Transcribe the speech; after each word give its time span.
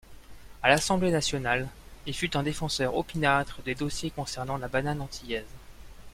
À 0.63 0.69
l'Assemblée 0.69 1.11
nationale, 1.11 1.69
il 2.07 2.15
fut 2.15 2.35
un 2.35 2.41
défenseur 2.41 2.97
opiniâtre 2.97 3.61
des 3.61 3.75
dossiers 3.75 4.09
concernant 4.09 4.57
la 4.57 4.67
banane 4.67 4.99
antillaise. 4.99 5.45